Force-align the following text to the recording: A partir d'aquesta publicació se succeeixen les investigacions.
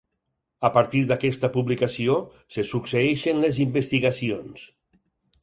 A 0.69 0.69
partir 0.77 1.01
d'aquesta 1.11 1.49
publicació 1.57 2.15
se 2.57 2.65
succeeixen 2.71 3.45
les 3.45 3.61
investigacions. 3.69 4.67